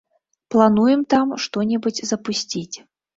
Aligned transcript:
Плануем 0.53 1.03
там 1.13 1.33
што-небудзь 1.43 2.01
запусціць. 2.13 2.77